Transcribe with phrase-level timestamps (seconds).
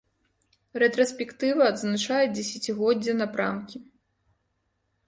[0.83, 3.77] Рэтраспектыва адзначае дзесяцігоддзе напрамкі.